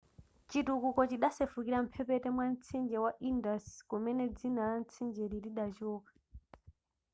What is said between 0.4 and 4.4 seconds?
chitukuko chidasefukira mphepete mwa mtsinje wa indus kumene